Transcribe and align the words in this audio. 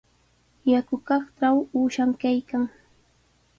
Yakukaqtraw 0.71 1.57
uushan 1.77 2.11
kaykan. 2.21 2.63